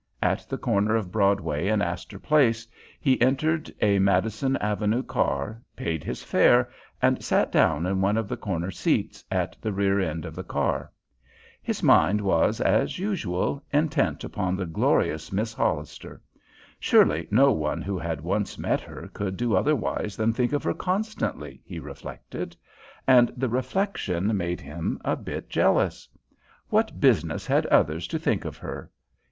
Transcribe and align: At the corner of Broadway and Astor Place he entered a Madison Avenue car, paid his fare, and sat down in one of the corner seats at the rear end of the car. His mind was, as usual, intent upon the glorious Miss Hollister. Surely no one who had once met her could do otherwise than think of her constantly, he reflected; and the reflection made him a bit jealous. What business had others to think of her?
At 0.23 0.49
the 0.49 0.57
corner 0.57 0.95
of 0.95 1.11
Broadway 1.11 1.67
and 1.67 1.83
Astor 1.83 2.17
Place 2.17 2.67
he 2.99 3.21
entered 3.21 3.71
a 3.81 3.99
Madison 3.99 4.57
Avenue 4.57 5.03
car, 5.03 5.61
paid 5.75 6.03
his 6.03 6.23
fare, 6.23 6.71
and 7.03 7.23
sat 7.23 7.51
down 7.51 7.85
in 7.85 8.01
one 8.01 8.17
of 8.17 8.27
the 8.27 8.35
corner 8.35 8.71
seats 8.71 9.23
at 9.29 9.55
the 9.61 9.71
rear 9.71 9.99
end 9.99 10.25
of 10.25 10.33
the 10.33 10.43
car. 10.43 10.91
His 11.61 11.83
mind 11.83 12.19
was, 12.19 12.59
as 12.59 12.97
usual, 12.97 13.63
intent 13.71 14.23
upon 14.23 14.55
the 14.55 14.65
glorious 14.65 15.31
Miss 15.31 15.53
Hollister. 15.53 16.19
Surely 16.79 17.27
no 17.29 17.51
one 17.51 17.83
who 17.83 17.99
had 17.99 18.21
once 18.21 18.57
met 18.57 18.81
her 18.81 19.07
could 19.13 19.37
do 19.37 19.53
otherwise 19.55 20.17
than 20.17 20.33
think 20.33 20.51
of 20.51 20.63
her 20.63 20.73
constantly, 20.73 21.61
he 21.63 21.77
reflected; 21.79 22.55
and 23.05 23.31
the 23.37 23.49
reflection 23.49 24.35
made 24.35 24.61
him 24.61 24.99
a 25.05 25.15
bit 25.15 25.47
jealous. 25.47 26.09
What 26.69 26.99
business 26.99 27.45
had 27.45 27.67
others 27.67 28.07
to 28.07 28.17
think 28.17 28.45
of 28.45 28.57
her? 28.57 28.89